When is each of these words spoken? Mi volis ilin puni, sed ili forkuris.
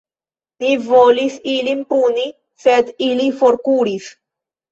Mi 0.61 0.69
volis 0.85 1.33
ilin 1.51 1.83
puni, 1.91 2.25
sed 2.65 2.91
ili 3.09 3.27
forkuris. 3.43 4.09